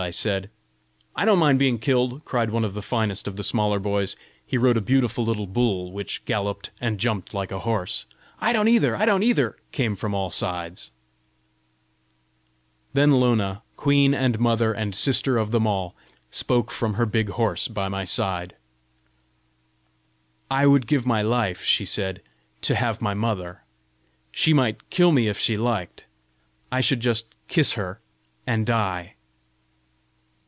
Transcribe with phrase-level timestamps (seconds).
[0.01, 0.49] I said.
[1.15, 4.57] "I don't mind being killed!" cried one of the finest of the smaller boys: he
[4.57, 8.07] rode a beautiful little bull, which galloped and jumped like a horse.
[8.39, 8.95] "I don't either!
[8.95, 10.91] I don't either!" came from all sides.
[12.93, 15.95] Then Lona, queen and mother and sister of them all,
[16.31, 18.55] spoke from her big horse by my side:
[20.49, 22.23] "I would give my life," she said,
[22.63, 23.61] "to have my mother!
[24.31, 26.05] She might kill me if she liked!
[26.71, 28.01] I should just kiss her
[28.47, 29.13] and die!"